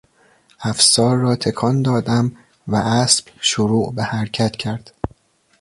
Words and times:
افسار 0.61 1.17
را 1.17 1.35
تکان 1.35 1.81
دادم 1.81 2.31
و 2.67 2.75
اسب 2.75 3.27
شروع 3.41 3.93
به 3.93 4.03
حرکت 4.03 4.51
کرد. 4.51 4.91